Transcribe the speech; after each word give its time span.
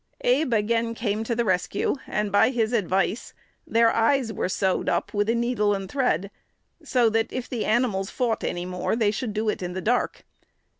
Abe 0.21 0.51
again 0.55 0.95
came 0.95 1.23
to 1.25 1.35
the 1.35 1.45
rescue; 1.45 1.95
and, 2.07 2.31
by 2.31 2.49
his 2.49 2.73
advice, 2.73 3.35
their 3.67 3.91
eyes 3.91 4.33
were 4.33 4.49
sewed 4.49 4.89
up 4.89 5.13
with 5.13 5.29
a 5.29 5.35
needle 5.35 5.75
and 5.75 5.87
thread, 5.87 6.31
so 6.83 7.07
that, 7.11 7.31
if 7.31 7.47
the 7.47 7.65
animals 7.65 8.09
fought 8.09 8.43
any 8.43 8.65
more, 8.65 8.95
they 8.95 9.11
should 9.11 9.31
do 9.31 9.47
it 9.47 9.61
in 9.61 9.73
the 9.73 9.79
dark. 9.81 10.25